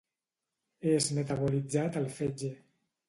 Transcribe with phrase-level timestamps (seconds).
[0.93, 2.51] És metabolitzat al fetge.